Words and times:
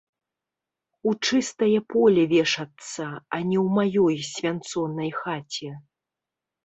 У 1.09 1.13
чыстае 1.27 1.79
поле 1.93 2.23
вешацца, 2.33 3.05
а 3.33 3.37
не 3.51 3.57
ў 3.65 3.67
маёй 3.79 4.15
свянцонай 4.33 5.11
хаце. 5.23 5.69